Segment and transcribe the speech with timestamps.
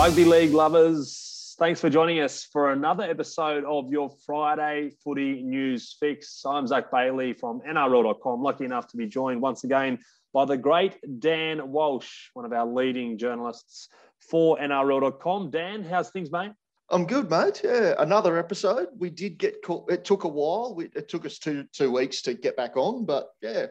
[0.00, 5.94] Rugby league lovers, thanks for joining us for another episode of your Friday Footy News
[6.00, 6.40] Fix.
[6.46, 9.98] I'm Zac Bailey from NRL.com, lucky enough to be joined once again
[10.32, 13.90] by the great Dan Walsh, one of our leading journalists
[14.20, 15.50] for NRL.com.
[15.50, 16.52] Dan, how's things, mate?
[16.88, 17.60] I'm good, mate.
[17.62, 18.88] Yeah, another episode.
[18.96, 19.92] We did get caught.
[19.92, 20.80] It took a while.
[20.80, 23.66] It took us two two weeks to get back on, but yeah,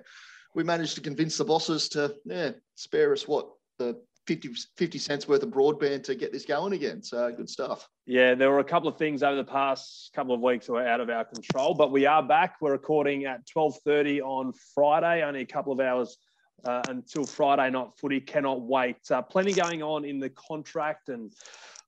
[0.53, 3.49] we managed to convince the bosses to yeah spare us what
[3.79, 7.01] the 50, 50 cents worth of broadband to get this going again.
[7.01, 7.89] So good stuff.
[8.05, 10.87] Yeah, there were a couple of things over the past couple of weeks that were
[10.87, 12.57] out of our control, but we are back.
[12.61, 16.15] We're recording at 12.30 on Friday, only a couple of hours
[16.63, 18.21] uh, until Friday night footy.
[18.21, 18.97] Cannot wait.
[19.09, 21.33] Uh, plenty going on in the contract and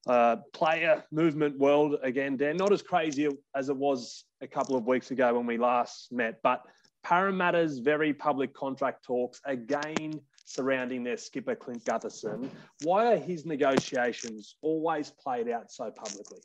[0.07, 2.57] uh, player movement world again, Dan.
[2.57, 6.39] Not as crazy as it was a couple of weeks ago when we last met,
[6.41, 6.63] but
[7.03, 10.21] Parramatta's very public contract talks again
[10.53, 12.49] surrounding their skipper Clint Gutherson.
[12.83, 16.39] Why are his negotiations always played out so publicly?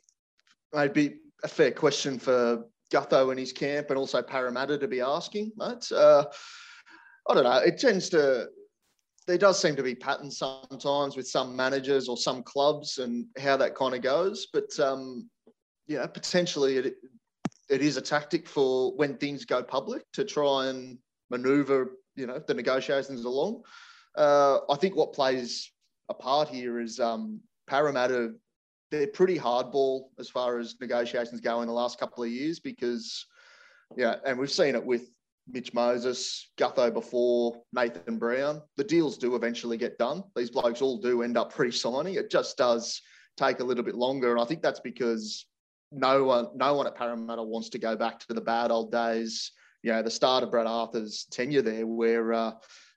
[0.73, 5.01] It'd be a fair question for Gutho and his camp, and also Parramatta to be
[5.01, 5.91] asking, mate.
[5.91, 6.25] Uh,
[7.29, 7.57] I don't know.
[7.57, 8.47] It tends to.
[9.27, 13.57] There does seem to be patterns sometimes with some managers or some clubs and how
[13.57, 14.47] that kind of goes.
[14.53, 15.29] But um,
[15.87, 16.95] you know, potentially it
[17.69, 20.97] it is a tactic for when things go public to try and
[21.29, 23.63] manoeuvre you know the negotiations along.
[24.17, 25.71] Uh, I think what plays
[26.09, 28.33] a part here is um, Parramatta.
[28.89, 33.25] They're pretty hardball as far as negotiations go in the last couple of years because,
[33.95, 35.09] yeah, and we've seen it with
[35.49, 38.61] Mitch Moses, Gutho before, Nathan Brown.
[38.77, 40.23] The deals do eventually get done.
[40.35, 42.15] These blokes all do end up pre signing.
[42.15, 43.01] It just does
[43.37, 44.31] take a little bit longer.
[44.31, 45.45] And I think that's because
[45.91, 49.51] no one, no one at Parramatta wants to go back to the bad old days.
[49.83, 52.51] You know, the start of Brad Arthur's tenure there, where uh,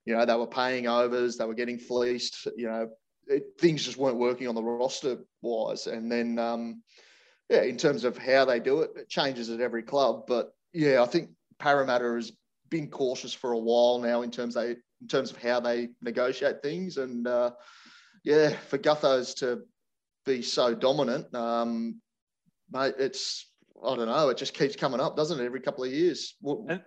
[0.04, 2.48] you know, they were paying overs, they were getting fleeced.
[2.56, 2.88] You know,
[3.26, 5.86] it, things just weren't working on the roster wise.
[5.86, 6.82] And then, um,
[7.48, 10.24] yeah, in terms of how they do it, it changes at every club.
[10.26, 12.32] But yeah, I think Parramatta has
[12.70, 16.62] been cautious for a while now in terms they in terms of how they negotiate
[16.62, 16.96] things.
[16.96, 17.52] And uh,
[18.22, 19.62] yeah, for Guthos to
[20.26, 22.00] be so dominant, um,
[22.70, 23.46] mate, it's
[23.82, 24.28] I don't know.
[24.28, 25.44] It just keeps coming up, doesn't it?
[25.44, 26.34] Every couple of years.
[26.42, 26.82] And,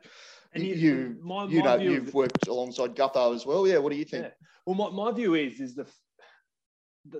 [0.53, 3.67] and you, you, my, you know, you've worked alongside Gutho as well.
[3.67, 3.79] Yeah.
[3.79, 4.25] What do you think?
[4.25, 4.31] Yeah.
[4.65, 5.85] Well, my, my view is, is the,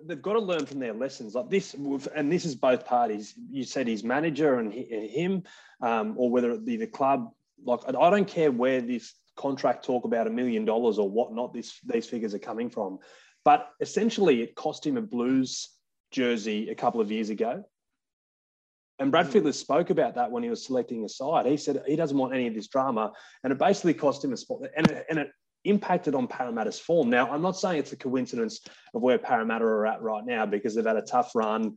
[0.06, 3.64] they've got to learn from their lessons like this and this is both parties you
[3.66, 5.44] said his manager and him
[5.82, 7.32] um, or whether it be the club
[7.66, 11.80] like i don't care where this contract talk about a million dollars or whatnot this
[11.86, 12.98] these figures are coming from
[13.44, 15.70] but essentially it cost him a blues
[16.12, 17.64] jersey a couple of years ago
[19.04, 19.28] and Brad.
[19.28, 21.46] Fittler spoke about that when he was selecting a side.
[21.46, 23.12] He said he doesn't want any of this drama,
[23.44, 24.62] and it basically cost him a spot.
[24.76, 25.30] And it, and it
[25.66, 27.10] impacted on Parramatta's form.
[27.10, 28.62] Now, I'm not saying it's a coincidence
[28.94, 31.76] of where Parramatta are at right now because they've had a tough run.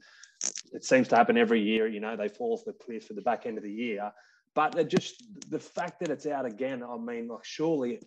[0.73, 1.89] It seems to happen every year.
[1.89, 4.13] You know, they fall off the cliff at the back end of the year.
[4.55, 8.01] But just the fact that it's out again, I mean, like surely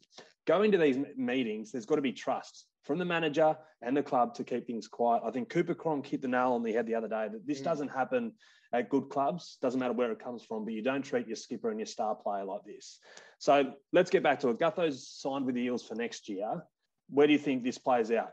[0.48, 4.34] going to these meetings, there's got to be trust from the manager and the club
[4.36, 5.22] to keep things quiet.
[5.26, 7.62] I think Cooper Cronk hit the nail on the head the other day that this
[7.62, 7.66] mm.
[7.66, 8.32] doesn't happen
[8.74, 9.58] at good clubs.
[9.62, 12.16] Doesn't matter where it comes from, but you don't treat your skipper and your star
[12.16, 13.00] player like this.
[13.40, 14.60] So let's get back to it.
[14.60, 16.64] Gutho's signed with the Eels for next year.
[17.10, 18.32] Where do you think this plays out?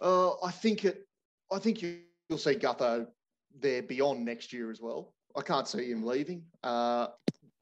[0.00, 1.06] Uh, I think it.
[1.52, 3.06] I think you, will see Gutho
[3.60, 5.14] there beyond next year as well.
[5.36, 7.08] I can't see him leaving uh,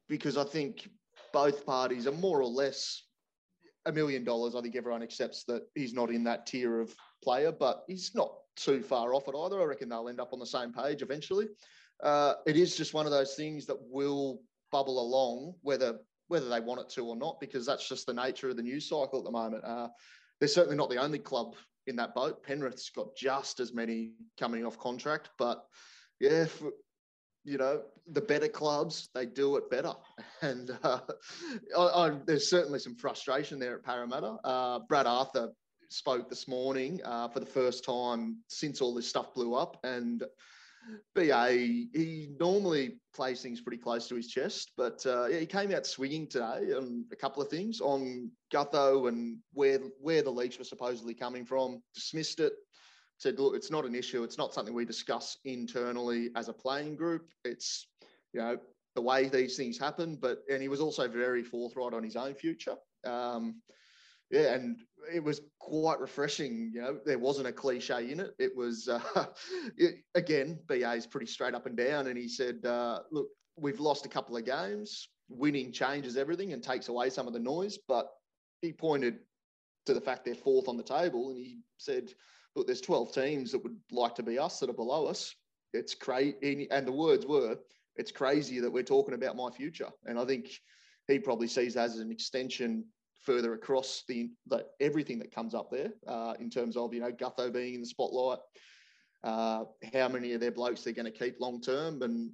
[0.09, 0.89] because I think
[1.33, 3.03] both parties are more or less
[3.87, 4.55] a million dollars.
[4.55, 8.33] I think everyone accepts that he's not in that tier of player, but he's not
[8.57, 9.61] too far off it either.
[9.61, 11.49] I reckon they'll end up on the same page eventually
[12.03, 14.41] uh, it is just one of those things that will
[14.71, 15.99] bubble along, whether
[16.29, 18.89] whether they want it to or not, because that's just the nature of the news
[18.89, 19.63] cycle at the moment.
[19.65, 19.89] Uh,
[20.39, 21.55] they're certainly not the only club
[21.87, 22.43] in that boat.
[22.43, 25.65] Penrith's got just as many coming off contract, but
[26.21, 26.71] yeah, for,
[27.45, 29.93] you know, the better clubs they do it better,
[30.43, 31.01] and uh,
[31.79, 34.39] I, I, there's certainly some frustration there at Parramatta.
[34.43, 35.51] Uh, Brad Arthur
[35.91, 40.25] spoke this morning uh, for the first time since all this stuff blew up, and
[41.14, 45.73] BA, he normally plays things pretty close to his chest, but uh, yeah, he came
[45.73, 50.58] out swinging today on a couple of things on Gutho and where where the leaks
[50.58, 51.82] were supposedly coming from.
[51.94, 52.55] Dismissed it,
[53.19, 54.23] said, "Look, it's not an issue.
[54.25, 57.31] It's not something we discuss internally as a playing group.
[57.44, 57.87] It's
[58.32, 58.58] you know
[58.94, 62.35] the way these things happen." But and he was also very forthright on his own
[62.35, 62.76] future.
[63.05, 63.62] Um,
[64.32, 64.79] yeah, and
[65.12, 66.73] it was quite refreshing.
[66.75, 68.34] You know, there wasn't a cliche in it.
[68.38, 69.00] It was uh,
[69.76, 73.81] it, again, BA is pretty straight up and down, and he said, uh, "Look, we've
[73.81, 75.08] lost a couple of games.
[75.29, 78.08] Winning changes everything and takes away some of the noise." But
[78.61, 79.19] he pointed
[79.87, 82.12] to the fact they're fourth on the table, and he said,
[82.55, 85.35] look, there's 12 teams that would like to be us that are below us.
[85.73, 86.69] It's crazy.
[86.70, 87.56] And the words were,
[87.96, 89.88] it's crazy that we're talking about my future.
[90.06, 90.50] And I think
[91.08, 92.85] he probably sees that as an extension
[93.23, 97.13] further across the, the everything that comes up there uh, in terms of, you know,
[97.13, 98.39] Gutho being in the spotlight,
[99.25, 99.65] uh,
[99.95, 102.03] how many of their blokes they're going to keep long term.
[102.03, 102.31] And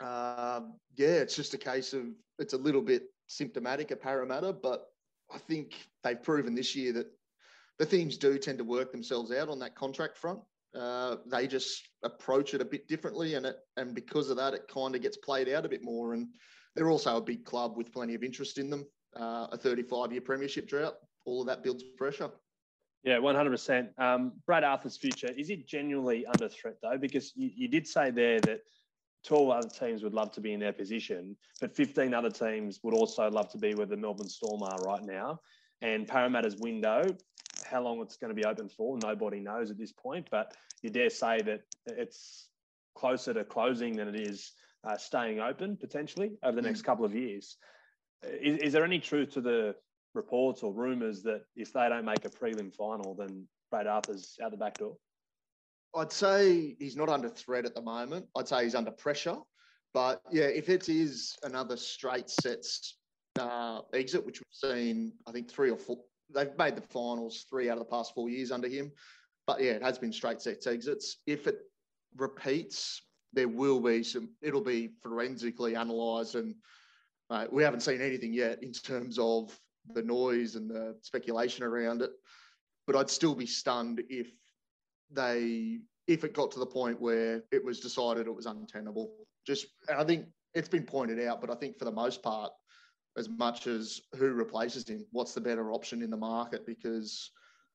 [0.00, 0.60] uh,
[0.96, 2.06] yeah, it's just a case of
[2.38, 4.86] it's a little bit symptomatic at Parramatta, but
[5.32, 7.06] I think they've proven this year that
[7.78, 10.40] the things do tend to work themselves out on that contract front.
[10.78, 14.68] Uh, they just approach it a bit differently, and it and because of that, it
[14.72, 16.14] kind of gets played out a bit more.
[16.14, 16.28] And
[16.74, 18.86] they're also a big club with plenty of interest in them.
[19.18, 20.94] Uh, a 35 year premiership drought,
[21.26, 22.30] all of that builds pressure.
[23.02, 23.88] Yeah, 100%.
[23.98, 26.98] Um, Brad Arthur's future, is it genuinely under threat though?
[26.98, 28.60] Because you, you did say there that
[29.24, 32.94] 12 other teams would love to be in their position, but 15 other teams would
[32.94, 35.40] also love to be where the Melbourne Storm are right now.
[35.82, 37.02] And Parramatta's window,
[37.64, 40.28] how long it's going to be open for, nobody knows at this point.
[40.30, 42.48] But you dare say that it's
[42.94, 44.52] closer to closing than it is
[44.84, 46.84] uh, staying open potentially over the next mm.
[46.84, 47.56] couple of years.
[48.22, 49.74] Is, is, there any truth to the
[50.14, 54.50] reports or rumours that if they don't make a prelim final, then Brad Arthur's out
[54.50, 54.96] the back door?
[55.94, 58.26] I'd say he's not under threat at the moment.
[58.36, 59.36] I'd say he's under pressure.
[59.92, 62.98] But yeah, if it is another straight sets
[63.38, 65.98] uh, exit, which we've seen, I think three or four,
[66.32, 68.92] they've made the finals three out of the past four years under him.
[69.46, 71.16] But yeah, it has been straight sets exits.
[71.26, 71.58] If it
[72.16, 73.02] repeats,
[73.32, 76.36] there will be some, it'll be forensically analysed.
[76.36, 76.54] And
[77.30, 79.58] uh, we haven't seen anything yet in terms of
[79.94, 82.10] the noise and the speculation around it.
[82.86, 84.28] But I'd still be stunned if
[85.10, 89.12] they, if it got to the point where it was decided it was untenable.
[89.46, 92.50] Just, and I think it's been pointed out, but I think for the most part,
[93.16, 96.66] as much as who replaces him, what's the better option in the market?
[96.66, 97.30] Because,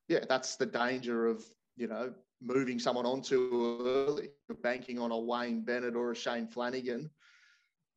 [0.08, 1.44] yeah, that's the danger of,
[1.76, 2.12] you know,
[2.42, 4.28] moving someone on too early,
[4.62, 7.10] banking on a Wayne Bennett or a Shane Flanagan.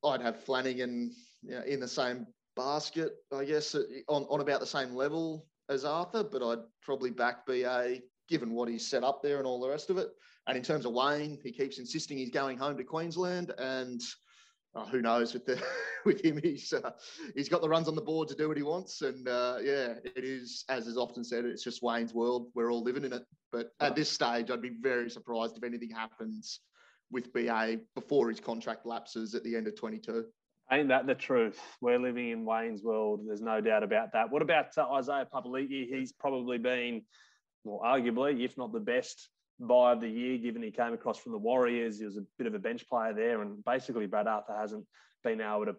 [0.04, 1.14] I'd have Flanagan
[1.44, 3.76] you know, in the same basket, I guess,
[4.08, 8.70] on, on about the same level as Arthur, but I'd probably back BA given what
[8.70, 10.10] he's set up there and all the rest of it.
[10.48, 14.02] And in terms of Wayne, he keeps insisting he's going home to Queensland, and
[14.76, 15.62] uh, who knows with the
[16.06, 16.92] with him, he's uh,
[17.36, 19.94] he's got the runs on the board to do what he wants, and uh, yeah,
[20.04, 22.48] it is as is often said, it's just Wayne's world.
[22.56, 23.24] We're all living in it.
[23.52, 26.62] But at this stage, I'd be very surprised if anything happens
[27.12, 30.26] with BA before his contract lapses at the end of 22.
[30.72, 31.60] Ain't that the truth?
[31.82, 33.22] We're living in Wayne's world.
[33.26, 34.30] There's no doubt about that.
[34.30, 35.88] What about uh, Isaiah Papali'i?
[35.90, 37.02] He's probably been,
[37.64, 39.30] well, arguably, if not the best
[39.60, 41.98] buy of the year, given he came across from the Warriors.
[41.98, 44.86] He was a bit of a bench player there, and basically Brad Arthur hasn't
[45.24, 45.76] been able to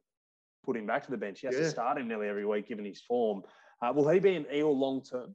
[0.65, 1.41] put him back to the bench.
[1.41, 1.63] He has yeah.
[1.63, 3.43] to start him nearly every week, given his form.
[3.81, 5.35] Uh, will he be an eel long term?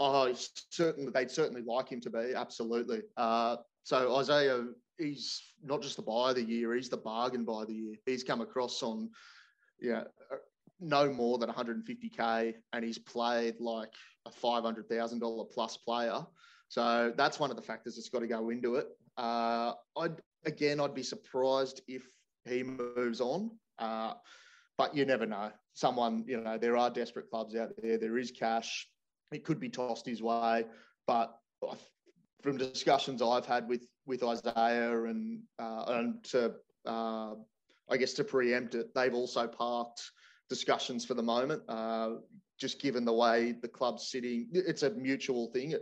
[0.00, 0.32] Oh,
[0.70, 2.32] certainly, they'd certainly like him to be.
[2.34, 3.02] Absolutely.
[3.16, 4.64] Uh, so Isaiah
[4.98, 7.96] he's not just the buy of the year, he's the bargain buy of the year.
[8.06, 9.10] He's come across on,
[9.80, 10.36] yeah, uh,
[10.80, 13.92] no more than 150k, and he's played like
[14.26, 16.26] a $500,000 plus player.
[16.68, 18.88] So that's one of the factors that's got to go into it.
[19.16, 22.06] Uh, I'd again, I'd be surprised if
[22.44, 24.14] he moves on, uh,
[24.76, 25.52] but you never know.
[25.74, 27.98] Someone, you know, there are desperate clubs out there.
[27.98, 28.88] There is cash.
[29.32, 30.66] It could be tossed his way,
[31.06, 31.38] but
[32.44, 36.54] from discussions I've had with with Isaiah and uh, and to
[36.86, 37.34] uh,
[37.90, 40.02] I guess to preempt it, they've also parked
[40.50, 41.62] discussions for the moment.
[41.68, 42.16] Uh,
[42.60, 45.74] just given the way the club's sitting, it's a mutual thing,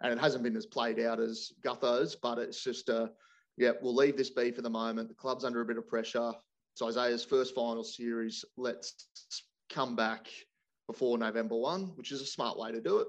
[0.00, 3.10] and it hasn't been as played out as Gutho's, but it's just a
[3.58, 5.08] yeah, we'll leave this be for the moment.
[5.08, 6.32] The club's under a bit of pressure.
[6.72, 8.44] It's Isaiah's first final series.
[8.56, 8.94] Let's
[9.68, 10.28] come back
[10.86, 13.08] before November 1, which is a smart way to do it.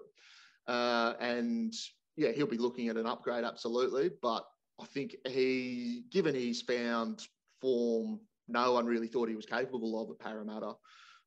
[0.67, 1.73] Uh, and
[2.19, 4.11] yeah, he'll be looking at an upgrade, absolutely.
[4.21, 4.45] But
[4.79, 7.21] I think he, given he's found
[7.61, 10.73] form no one really thought he was capable of at Parramatta,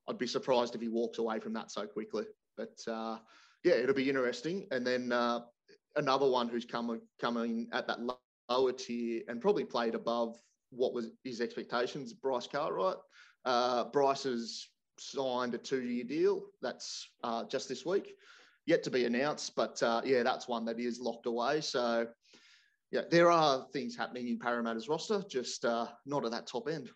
[0.07, 2.25] I'd be surprised if he walks away from that so quickly.
[2.59, 3.19] But uh,
[3.65, 4.67] yeah, it'll be interesting.
[4.71, 5.41] And then uh,
[5.97, 8.01] another one who's come, coming at that
[8.51, 10.37] lower tier and probably played above
[10.71, 12.97] what was his expectations, Bryce Cartwright.
[13.47, 14.67] Uh, Bryce has
[14.99, 16.43] signed a two-year deal.
[16.61, 18.15] That's uh, just this week
[18.67, 19.55] yet to be announced.
[19.57, 21.61] But uh, yeah, that's one that is locked away.
[21.61, 22.07] So
[22.91, 26.91] yeah, there are things happening in Parramatta's roster, just uh, not at that top end.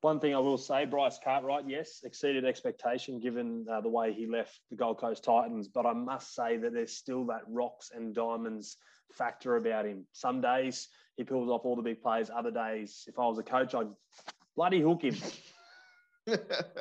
[0.00, 4.26] One thing I will say, Bryce Cartwright, yes, exceeded expectation given uh, the way he
[4.26, 5.66] left the Gold Coast Titans.
[5.66, 8.76] But I must say that there's still that rocks and diamonds
[9.14, 10.04] factor about him.
[10.12, 12.30] Some days he pulls off all the big plays.
[12.30, 13.88] Other days, if I was a coach, I'd
[14.56, 15.16] bloody hook him.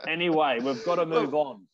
[0.07, 1.65] anyway, we've got to move on.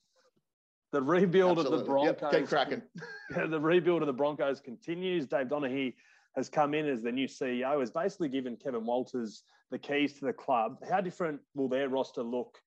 [0.91, 1.79] The rebuild Absolutely.
[1.79, 2.21] of the Broncos.
[2.21, 2.81] Yep, get cracking.
[3.49, 5.27] the rebuild of the Broncos continues.
[5.27, 5.93] Dave Donaghey
[6.35, 10.25] has come in as the new CEO, has basically given Kevin Walters the keys to
[10.25, 10.77] the club.
[10.89, 12.57] How different will their roster look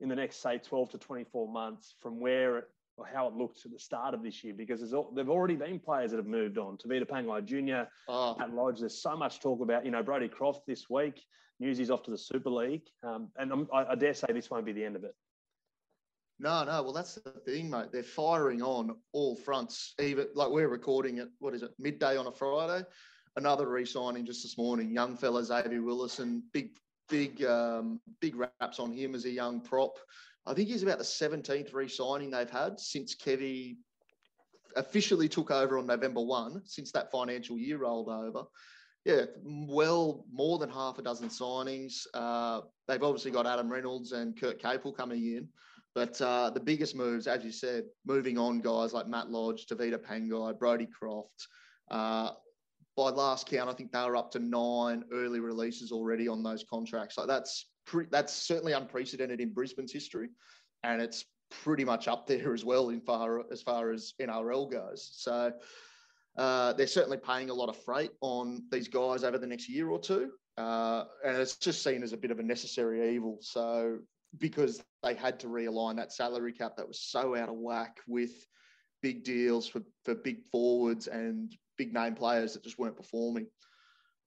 [0.00, 2.64] in the next, say, 12 to 24 months from where it,
[2.96, 4.54] or how it looked at the start of this year?
[4.56, 6.78] Because there's they've already been players that have moved on.
[6.78, 8.36] Tevita Pangai Jr., oh.
[8.38, 11.20] Matt Lodge, there's so much talk about, you know, Brodie Croft this week.
[11.58, 12.84] News he's off to the Super League.
[13.02, 15.14] Um, and I, I dare say this won't be the end of it.
[16.40, 16.82] No, no.
[16.82, 17.92] Well, that's the thing, mate.
[17.92, 19.94] They're firing on all fronts.
[20.00, 21.28] Even like we're recording it.
[21.38, 21.72] What is it?
[21.78, 22.82] Midday on a Friday.
[23.36, 24.90] Another re-signing just this morning.
[24.90, 26.42] Young fella Xavier Willison.
[26.54, 26.70] Big,
[27.10, 29.98] big, um, big raps on him as a young prop.
[30.46, 33.76] I think he's about the 17th re-signing they've had since Kevy
[34.76, 38.44] officially took over on November 1, since that financial year rolled over.
[39.04, 42.06] Yeah, well, more than half a dozen signings.
[42.14, 45.48] Uh, they've obviously got Adam Reynolds and Kurt Capewell coming in.
[45.94, 49.98] But uh, the biggest moves, as you said, moving on guys like Matt Lodge, Tevita
[49.98, 51.48] Pangai, Brodie Croft.
[51.90, 52.30] Uh,
[52.96, 56.64] by last count, I think they were up to nine early releases already on those
[56.68, 57.16] contracts.
[57.16, 60.28] So that's pre- that's certainly unprecedented in Brisbane's history,
[60.84, 65.10] and it's pretty much up there as well in far as far as NRL goes.
[65.14, 65.52] So
[66.36, 69.88] uh, they're certainly paying a lot of freight on these guys over the next year
[69.88, 73.38] or two, uh, and it's just seen as a bit of a necessary evil.
[73.40, 73.98] So
[74.38, 78.30] because they had to realign that salary cap that was so out of whack with
[79.02, 83.46] big deals for, for big forwards and big name players that just weren't performing.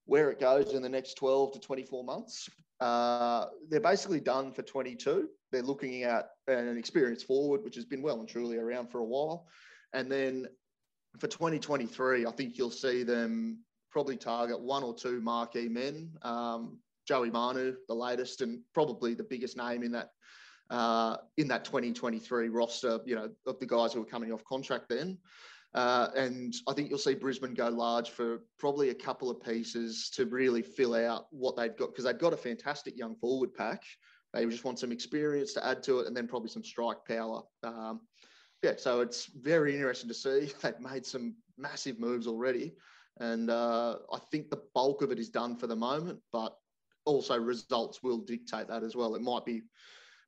[0.06, 2.48] Where it goes in the next 12 to 24 months,
[2.80, 5.28] uh, they're basically done for 22.
[5.50, 9.04] They're looking at an experienced forward, which has been well and truly around for a
[9.04, 9.46] while.
[9.94, 10.46] And then
[11.18, 16.10] for 2023, I think you'll see them probably target one or two marquee men.
[16.22, 20.10] Um, Joey Manu, the latest and probably the biggest name in that
[20.70, 24.88] uh, in that 2023 roster, you know, of the guys who are coming off contract
[24.88, 25.18] then.
[25.74, 30.08] Uh, and I think you'll see Brisbane go large for probably a couple of pieces
[30.14, 33.82] to really fill out what they've got because they've got a fantastic young forward pack.
[34.32, 37.42] They just want some experience to add to it and then probably some strike power.
[37.62, 38.00] Um,
[38.62, 40.52] yeah, so it's very interesting to see.
[40.62, 42.74] They've made some massive moves already.
[43.20, 46.56] And uh, I think the bulk of it is done for the moment, but
[47.04, 49.14] also results will dictate that as well.
[49.14, 49.62] It might be,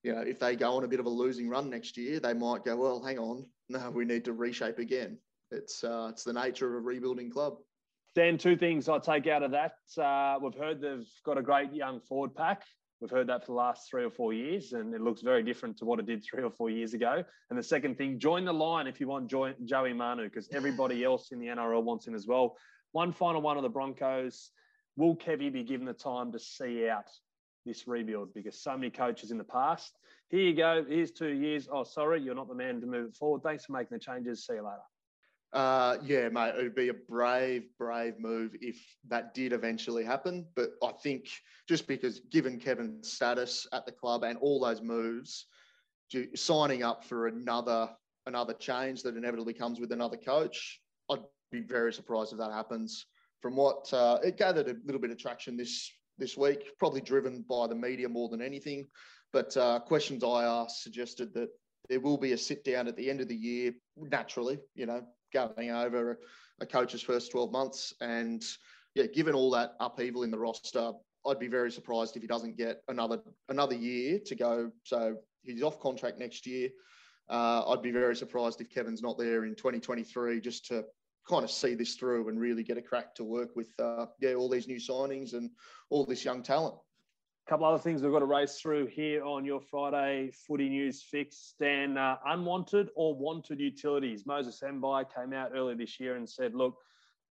[0.02, 2.35] you know, if they go on a bit of a losing run next year, they
[2.35, 5.18] might go, well, hang on, no, we need to reshape again.
[5.50, 7.59] It's uh, it's the nature of a rebuilding club.
[8.14, 9.75] Dan, two things I take out of that.
[9.97, 12.62] Uh, we've heard they've got a great young forward pack.
[13.00, 15.76] We've heard that for the last three or four years, and it looks very different
[15.78, 17.23] to what it did three or four years ago.
[17.50, 21.30] And the second thing, join the line if you want Joey Manu, because everybody else
[21.30, 22.56] in the NRL wants him as well.
[22.92, 24.50] One final one of the Broncos
[24.96, 27.10] will Kevy be given the time to see out
[27.64, 28.34] this rebuild?
[28.34, 29.98] Because so many coaches in the past,
[30.28, 31.68] here you go, here's two years.
[31.70, 33.42] Oh, sorry, you're not the man to move it forward.
[33.42, 34.46] Thanks for making the changes.
[34.46, 34.82] See you later.
[35.52, 38.76] Uh, yeah, mate, it would be a brave, brave move if
[39.08, 40.44] that did eventually happen.
[40.54, 41.28] But I think
[41.68, 45.46] just because, given Kevin's status at the club and all those moves,
[46.34, 47.90] signing up for another
[48.26, 51.20] another change that inevitably comes with another coach, I'd
[51.52, 53.06] be very surprised if that happens
[53.40, 57.45] from what uh, it gathered a little bit of traction this this week, probably driven
[57.49, 58.87] by the media more than anything.
[59.33, 61.50] But uh, questions I asked suggested that
[61.88, 65.02] there will be a sit down at the end of the year, naturally, you know,
[65.33, 66.19] going over
[66.61, 67.95] a coach's first 12 months.
[68.00, 68.45] And
[68.95, 70.93] yeah, given all that upheaval in the roster,
[71.26, 74.71] I'd be very surprised if he doesn't get another another year to go.
[74.85, 76.71] So he's off contract next year.
[77.28, 80.85] Uh, I'd be very surprised if Kevin's not there in 2023 just to
[81.28, 84.35] kind of see this through and really get a crack to work with uh, yeah
[84.35, 85.50] all these new signings and
[85.90, 86.75] all this young talent.
[87.47, 91.02] A couple other things we've got to race through here on your Friday footy news
[91.02, 91.54] fix.
[91.61, 94.26] Dan, uh, unwanted or wanted utilities.
[94.26, 96.76] Moses Mbye came out earlier this year and said, "Look,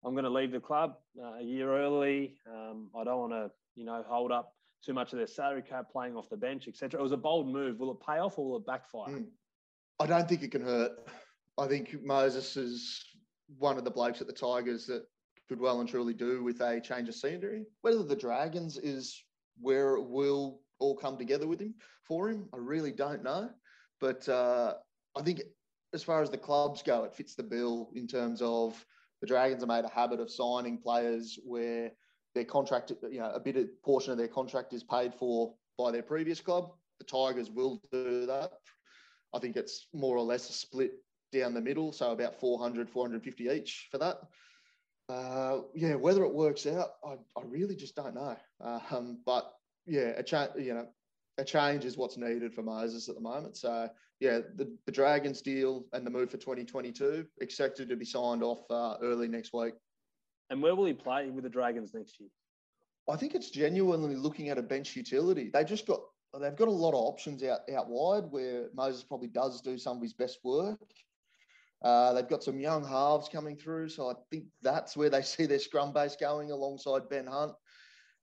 [0.05, 2.37] I'm going to leave the club uh, a year early.
[2.51, 5.91] Um, I don't want to, you know, hold up too much of their salary cap,
[5.91, 7.79] playing off the bench, etc." It was a bold move.
[7.79, 9.15] Will it pay off or will it backfire?
[9.15, 9.27] Mm.
[10.01, 10.93] I don't think it can hurt.
[11.59, 13.05] I think Moses is
[13.57, 15.05] one of the blokes at the Tigers that
[15.49, 17.65] could well and truly do with a change of scenery.
[17.81, 19.25] Whether the Dragons is
[19.61, 21.75] where it will all come together with him
[22.05, 23.51] for him, I really don't know.
[24.01, 24.75] But uh,
[25.17, 25.41] I think
[25.95, 28.85] as far as the clubs go, it fits the bill in terms of
[29.21, 31.91] the Dragons are made a habit of signing players where
[32.35, 35.91] their contract, you know, a bit of portion of their contract is paid for by
[35.91, 36.71] their previous club.
[36.99, 38.53] The Tigers will do that.
[39.35, 40.93] I think it's more or less a split
[41.33, 44.21] down the middle, so about 400, 450 each for that.
[45.09, 48.37] Uh, yeah, whether it works out, I, I really just don't know.
[48.61, 49.53] Um, but
[49.87, 50.87] yeah, a change, you know,
[51.39, 53.57] a change is what's needed for Moses at the moment.
[53.57, 53.89] So
[54.21, 58.71] yeah, the, the Dragons deal and the move for 2022 expected to be signed off
[58.71, 59.75] uh, early next week.
[60.51, 62.31] And where will he play with the Dragons next year?
[63.09, 65.51] I think it's genuinely looking at a bench utility.
[65.53, 66.01] They just got
[66.39, 69.97] they've got a lot of options out out wide where Moses probably does do some
[69.97, 70.79] of his best work.
[71.83, 75.47] Uh, they've got some young halves coming through, so I think that's where they see
[75.47, 77.53] their scrum base going alongside Ben Hunt,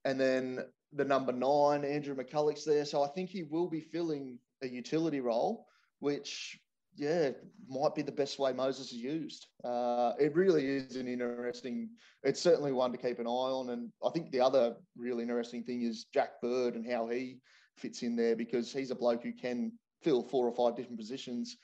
[0.03, 2.85] and then the number nine Andrew McCullough's there.
[2.85, 5.65] So I think he will be filling a utility role,
[5.99, 6.57] which
[6.97, 7.31] yeah,
[7.67, 9.47] might be the best way Moses is used.
[9.63, 11.89] Uh, it really is an interesting.
[12.23, 15.63] It's certainly one to keep an eye on, and I think the other really interesting
[15.63, 17.39] thing is Jack Bird and how he
[17.77, 21.57] fits in there because he's a bloke who can fill four or five different positions,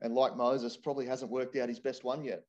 [0.00, 2.44] and like Moses, probably hasn't worked out his best one yet.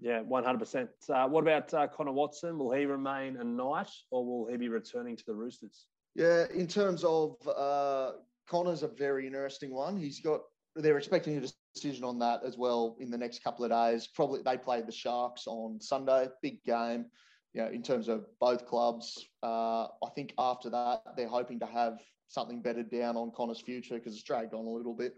[0.00, 0.90] Yeah, one hundred percent.
[1.08, 2.58] Uh, what about uh, Connor Watson?
[2.58, 5.86] Will he remain a knight, or will he be returning to the Roosters?
[6.14, 8.12] Yeah, in terms of uh,
[8.48, 9.96] Connor's a very interesting one.
[9.96, 10.40] He's got
[10.74, 14.08] they're expecting a decision on that as well in the next couple of days.
[14.14, 17.06] Probably they played the Sharks on Sunday, big game.
[17.54, 21.66] You know, in terms of both clubs, uh, I think after that they're hoping to
[21.66, 25.14] have something better down on Connor's future because it's dragged on a little bit.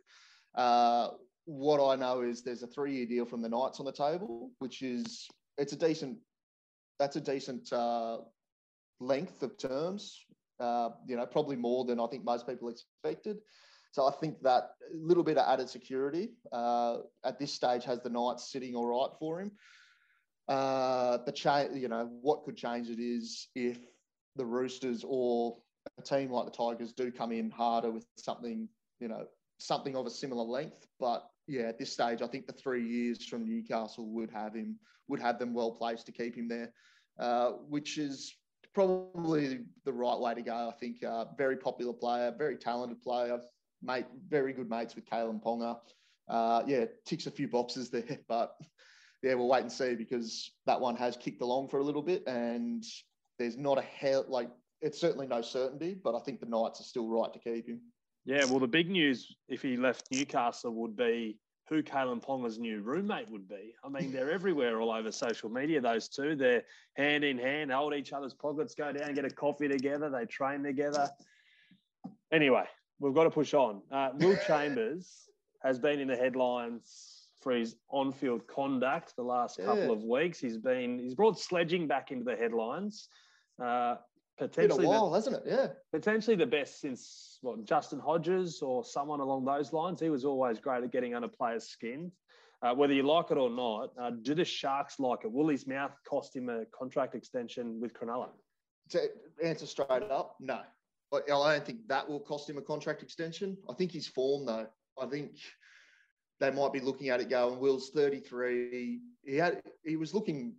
[0.55, 1.11] Uh,
[1.47, 4.83] what I know is there's a three-year deal from the Knights on the table, which
[4.83, 6.19] is it's a decent.
[6.99, 8.19] That's a decent uh,
[9.01, 10.25] length of terms.
[10.61, 13.39] Uh, you know, probably more than I think most people expected.
[13.91, 18.01] So I think that a little bit of added security uh, at this stage has
[18.01, 19.53] the Knights sitting all right for him.
[20.49, 23.79] Uh, the change, you know, what could change it is if
[24.37, 25.59] the Roosters or
[25.99, 28.69] a team like the Tigers do come in harder with something,
[29.01, 29.27] you know,
[29.59, 30.87] something of a similar length.
[30.99, 34.79] But yeah, at this stage, I think the three years from Newcastle would have him,
[35.09, 36.73] would have them well placed to keep him there,
[37.19, 38.35] uh, which is
[38.75, 40.69] probably the right way to go.
[40.69, 43.41] I think uh, very popular player, very talented player
[43.85, 45.79] mate, very good mates with Kalyn Ponga.
[46.29, 48.57] Uh, yeah, ticks a few boxes there, but
[49.23, 52.27] yeah, we'll wait and see because that one has kicked along for a little bit,
[52.27, 52.85] and
[53.39, 56.85] there's not a hell like it's certainly no certainty, but I think the Knights are
[56.85, 57.81] still right to keep him.
[58.27, 62.83] Yeah, well, the big news if he left Newcastle would be who Kalyn Ponga's new
[62.83, 63.75] roommate would be.
[63.83, 66.37] I mean, they're everywhere all over social media, those two.
[66.37, 66.63] They're
[66.95, 70.63] hand in hand, hold each other's pockets, go down, get a coffee together, they train
[70.63, 71.09] together.
[72.33, 72.65] Anyway,
[72.99, 73.81] we've got to push on.
[73.91, 75.29] Uh, Will Chambers
[75.63, 79.67] has been in the headlines for his on-field conduct the last yeah.
[79.67, 80.39] couple of weeks.
[80.39, 83.09] He's been he's brought sledging back into the headlines.
[83.63, 83.97] Uh,
[84.39, 85.43] potentially, Been a while, the, hasn't it?
[85.47, 90.01] Yeah, potentially the best since what Justin Hodges or someone along those lines.
[90.01, 92.11] He was always great at getting under players' skin.
[92.63, 95.31] Uh, whether you like it or not, uh, do the Sharks like it?
[95.31, 98.29] Will his mouth cost him a contract extension with Cronulla?
[98.91, 99.03] To
[99.43, 100.61] answer straight up, no.
[101.13, 103.57] I don't think that will cost him a contract extension.
[103.69, 104.67] I think his form, though,
[105.01, 105.33] I think
[106.41, 109.01] they might be looking at it going, Will's 33.
[109.25, 110.55] He had he was looking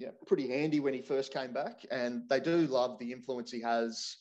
[0.00, 1.84] yeah, pretty handy when he first came back.
[1.90, 4.16] And they do love the influence he has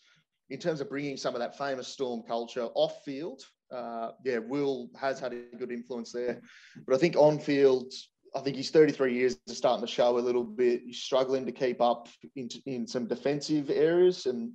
[0.50, 3.42] in terms of bringing some of that famous Storm culture off field.
[3.72, 6.42] Uh, yeah, Will has had a good influence there.
[6.88, 7.94] But I think on field,
[8.36, 10.82] I think he's 33 years is starting to show a little bit.
[10.86, 14.26] He's struggling to keep up in, in some defensive areas.
[14.26, 14.54] And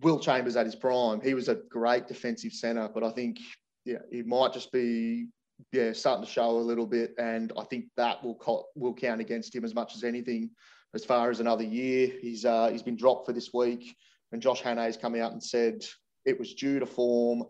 [0.00, 3.38] Will Chambers at his prime, he was a great defensive centre, but I think
[3.84, 5.28] yeah, he might just be
[5.72, 9.20] yeah starting to show a little bit, and I think that will co- will count
[9.20, 10.50] against him as much as anything.
[10.94, 13.96] As far as another year, he's uh, he's been dropped for this week,
[14.32, 15.84] and Josh Hannay's come out and said
[16.24, 17.44] it was due to form,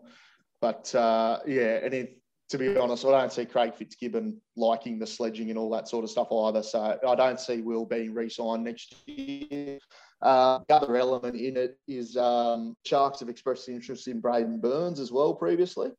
[0.61, 2.07] but uh, yeah, and
[2.49, 6.03] to be honest, I don't see Craig Fitzgibbon liking the sledging and all that sort
[6.03, 6.61] of stuff either.
[6.61, 9.79] So I don't see Will being re-signed next year.
[10.21, 14.99] Uh, the other element in it is um, Sharks have expressed interest in Braidon Burns
[14.99, 15.89] as well previously.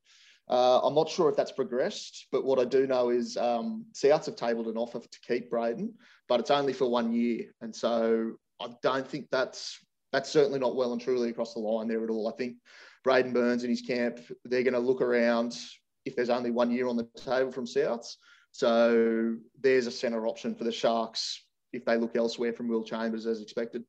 [0.48, 4.26] Uh, I'm not sure if that's progressed, but what I do know is um, Souths
[4.26, 5.92] have tabled an offer to keep Braidon,
[6.28, 9.78] but it's only for one year, and so I don't think that's
[10.14, 12.28] that's certainly not well and truly across the line there at all.
[12.28, 12.58] I think
[13.04, 15.58] Braidon Burns and his camp they're going to look around
[16.04, 18.14] if there's only one year on the table from Souths.
[18.52, 23.26] So there's a centre option for the Sharks if they look elsewhere from Will Chambers
[23.26, 23.82] as expected.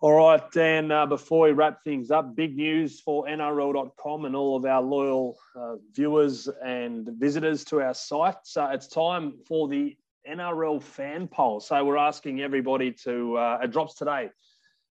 [0.00, 4.56] All right, Dan, uh, before we wrap things up, big news for NRL.com and all
[4.56, 8.36] of our loyal uh, viewers and visitors to our site.
[8.44, 11.60] So it's time for the NRL fan poll.
[11.60, 14.30] So we're asking everybody to, uh, it drops today,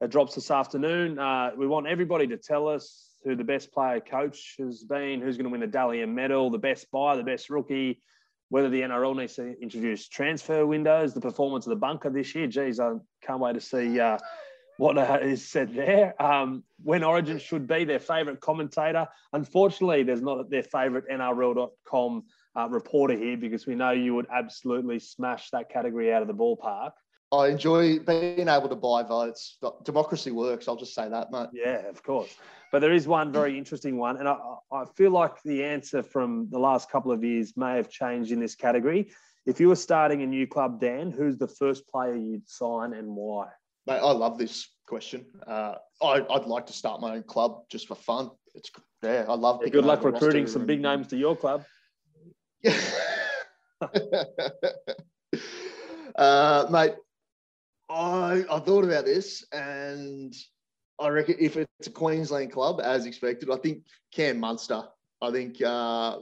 [0.03, 1.19] it drops this afternoon.
[1.19, 5.37] Uh, we want everybody to tell us who the best player coach has been, who's
[5.37, 8.03] going to win the Dally M medal, the best buy, the best rookie,
[8.49, 12.49] whether the NRL needs to introduce transfer windows, the performance of the bunker this year.
[12.49, 14.19] Geez, I can't wait to see uh,
[14.77, 16.21] what is said there.
[16.21, 19.07] Um, when Origin should be their favourite commentator.
[19.33, 22.25] Unfortunately, there's not their favourite NRL.com
[22.59, 26.35] uh, reporter here because we know you would absolutely smash that category out of the
[26.35, 26.91] ballpark.
[27.33, 29.57] I enjoy being able to buy votes.
[29.85, 30.69] Democracy works.
[30.69, 31.49] I'll just say that, mate.
[31.55, 32.35] Yeah, of course.
[32.71, 34.37] But there is one very interesting one, and I,
[34.71, 38.41] I feel like the answer from the last couple of years may have changed in
[38.41, 39.13] this category.
[39.47, 43.09] If you were starting a new club, Dan, who's the first player you'd sign and
[43.09, 43.49] why?
[43.87, 45.27] Mate, I love this question.
[45.47, 48.31] Uh, I, would like to start my own club just for fun.
[48.55, 48.71] It's
[49.03, 49.61] yeah, I love.
[49.63, 51.65] Yeah, good luck recruiting some big names to your club.
[52.63, 52.79] Yeah,
[56.15, 56.93] uh, mate.
[57.89, 60.35] I I thought about this, and
[60.99, 64.83] I reckon if it's a Queensland club, as expected, I think Cam Munster.
[65.21, 66.19] I think uh,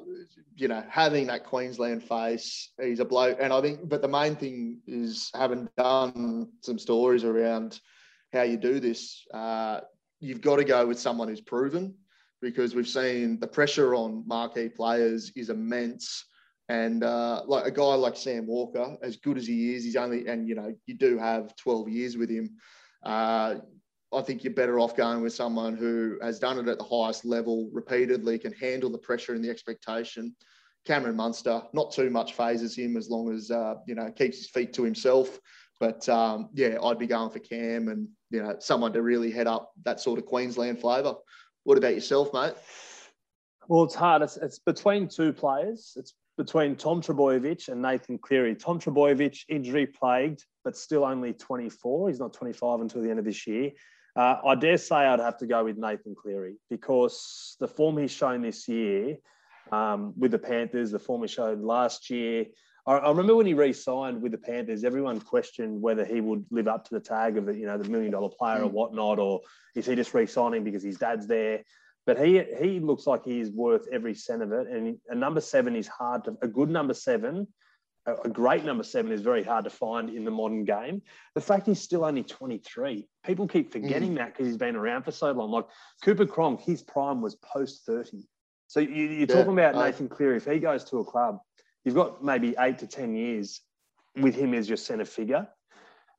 [0.57, 3.89] you know having that Queensland face, he's a bloke, and I think.
[3.89, 7.81] But the main thing is having done some stories around
[8.33, 9.25] how you do this.
[9.33, 9.81] Uh,
[10.21, 11.95] you've got to go with someone who's proven,
[12.43, 16.27] because we've seen the pressure on marquee players is immense.
[16.71, 20.29] And uh, like a guy like Sam Walker, as good as he is, he's only
[20.29, 22.59] and you know you do have 12 years with him.
[23.05, 23.57] Uh,
[24.13, 27.25] I think you're better off going with someone who has done it at the highest
[27.25, 30.37] level repeatedly, can handle the pressure and the expectation.
[30.87, 34.49] Cameron Munster, not too much fazes him as long as uh, you know keeps his
[34.49, 35.41] feet to himself.
[35.81, 39.49] But um, yeah, I'd be going for Cam and you know someone to really head
[39.49, 41.15] up that sort of Queensland flavour.
[41.65, 42.55] What about yourself, mate?
[43.67, 44.23] Well, it's hard.
[44.23, 45.95] It's, it's between two players.
[45.97, 48.55] It's between Tom Trbojevic and Nathan Cleary.
[48.55, 52.09] Tom Trbojevic, injury plagued, but still only 24.
[52.09, 53.73] He's not 25 until the end of this year.
[54.17, 58.11] Uh, I dare say I'd have to go with Nathan Cleary because the form he's
[58.11, 59.19] shown this year
[59.71, 62.47] um, with the Panthers, the form he showed last year.
[62.87, 66.69] I, I, remember when he re-signed with the Panthers, everyone questioned whether he would live
[66.69, 68.73] up to the tag of the, you know, the million dollar player or mm.
[68.73, 69.43] whatnot, or
[69.77, 71.65] is he just re-signing because his dad's there?
[72.07, 74.67] But he he looks like he's worth every cent of it.
[74.69, 77.47] And a number seven is hard to a good number seven
[78.07, 81.03] a great number seven is very hard to find in the modern game.
[81.35, 84.17] The fact he's still only 23, people keep forgetting mm.
[84.17, 85.51] that because he's been around for so long.
[85.51, 85.67] Like
[86.03, 88.27] Cooper Cronk, his prime was post 30.
[88.69, 90.37] So you, are yeah, talking about Nathan Cleary.
[90.37, 91.41] If he goes to a club,
[91.85, 93.61] you've got maybe eight to 10 years
[94.17, 95.49] with him as your centre figure.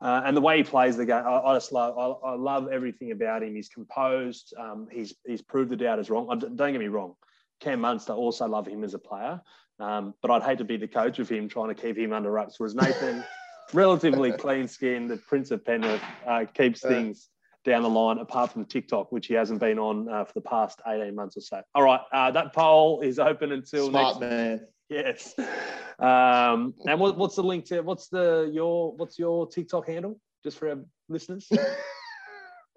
[0.01, 1.97] Uh, and the way he plays the game, I, I just love.
[1.97, 3.55] I, I, love everything about him.
[3.55, 4.53] He's composed.
[4.57, 6.27] Um, he's he's proved the doubters wrong.
[6.39, 7.15] Don't get me wrong.
[7.59, 9.39] Cam Munster also love him as a player,
[9.79, 12.31] um, but I'd hate to be the coach of him trying to keep him under
[12.31, 12.59] wraps.
[12.59, 13.23] Whereas Nathan,
[13.73, 17.29] relatively clean skinned, the Prince of Penrith, uh, keeps things
[17.63, 20.81] down the line, apart from TikTok, which he hasn't been on uh, for the past
[20.87, 21.61] 18 months or so.
[21.75, 24.31] All right, uh, that poll is open until Smart next.
[24.31, 24.67] man.
[24.89, 25.35] Yes.
[26.01, 27.81] Um, and what, what's the link to?
[27.81, 30.19] What's the your what's your TikTok handle?
[30.43, 30.77] Just for our
[31.09, 31.47] listeners.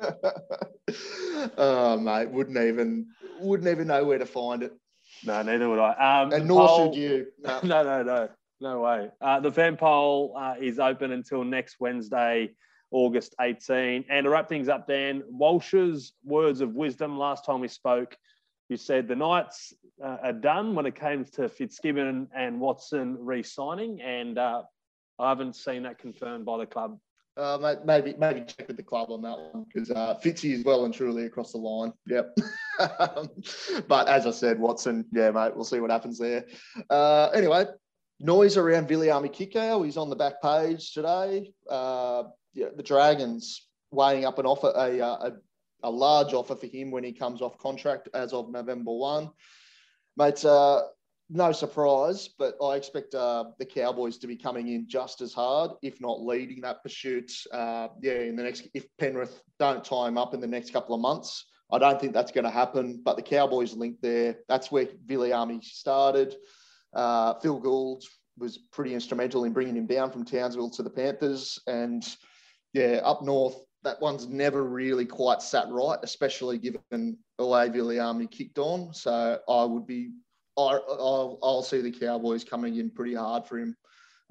[1.57, 3.07] oh mate, wouldn't even
[3.41, 4.73] wouldn't even know where to find it.
[5.25, 6.23] No, neither would I.
[6.23, 7.27] Um, and nor poll, should you.
[7.43, 8.29] No, no, no, no,
[8.61, 9.11] no way.
[9.21, 12.51] Uh, the fan poll uh, is open until next Wednesday,
[12.91, 14.05] August 18.
[14.09, 18.17] And to wrap things up, Dan, Walsh's words of wisdom last time we spoke,
[18.69, 23.43] you said the Knights uh, are done when it came to Fitzgibbon and Watson re
[23.43, 24.01] signing.
[24.01, 24.63] And uh,
[25.19, 26.99] I haven't seen that confirmed by the club
[27.37, 30.85] uh, maybe maybe check with the club on that one because uh, Fitzy is well
[30.85, 31.93] and truly across the line.
[32.07, 32.37] Yep.
[33.89, 36.45] but as I said, Watson, yeah, mate, we'll see what happens there.
[36.89, 37.67] Uh, anyway,
[38.21, 39.85] noise around Viliame Kikau.
[39.85, 41.53] He's on the back page today.
[41.69, 45.33] Uh, yeah, the Dragons weighing up an offer, a, uh, a,
[45.83, 49.29] a large offer for him when he comes off contract as of November 1.
[50.17, 50.83] Mate, uh,
[51.31, 55.73] no surprise, but I expect uh, the Cowboys to be coming in just as hard,
[55.83, 57.33] if not leading that pursuit.
[57.53, 60.95] Uh, yeah, in the next, if Penrith don't tie him up in the next couple
[60.95, 63.01] of months, I don't think that's going to happen.
[63.05, 64.37] But the Cowboys link there.
[64.49, 66.37] That's where Viliame started.
[66.95, 68.05] Uh, Phil Gould
[68.39, 72.07] was pretty instrumental in bringing him down from Townsville to the Panthers, and
[72.73, 73.57] yeah, up north.
[73.85, 78.93] That one's never really quite sat right, especially given way Viliame kicked on.
[78.95, 80.11] So I would be
[80.57, 83.77] I'll, I'll see the Cowboys coming in pretty hard for him.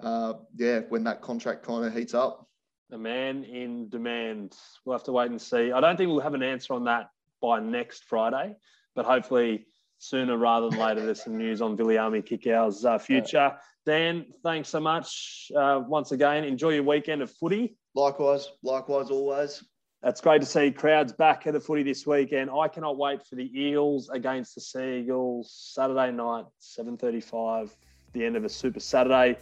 [0.02, 2.48] Uh, yeah, when that contract kind of heats up.
[2.90, 4.56] The man in demand.
[4.86, 5.72] We'll have to wait and see.
[5.72, 7.10] I don't think we'll have an answer on that
[7.42, 8.56] by next Friday,
[8.96, 9.66] but hopefully
[9.98, 13.56] sooner rather than later, there's some news on Viliame Kikau's uh, future.
[13.86, 16.44] Dan, thanks so much uh, once again.
[16.44, 17.78] Enjoy your weekend of footy.
[17.96, 19.64] Likewise, likewise, always.
[20.06, 22.50] It's great to see crowds back at the footy this weekend.
[22.52, 27.74] I cannot wait for the Eels against the Seagulls Saturday night, 7:35,
[28.12, 29.38] the end of a Super Saturday.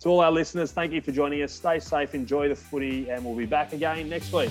[0.00, 1.52] To all our listeners, thank you for joining us.
[1.52, 4.50] Stay safe, enjoy the footy, and we'll be back again next week.